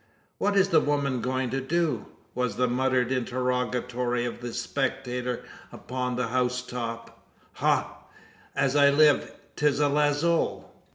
"What 0.39 0.57
is 0.57 0.69
the 0.69 0.79
woman 0.79 1.21
going 1.21 1.51
to 1.51 1.61
do?" 1.61 2.07
was 2.33 2.55
the 2.55 2.67
muttered 2.67 3.11
interrogatory 3.11 4.25
of 4.25 4.41
the 4.41 4.51
spectator 4.51 5.43
upon 5.71 6.15
the 6.15 6.29
house 6.29 6.63
top. 6.63 7.23
"Ha! 7.53 7.99
As 8.55 8.75
I 8.75 8.89
live, 8.89 9.31
'tis 9.55 9.79
a 9.79 9.89
lazo!" 9.89 10.65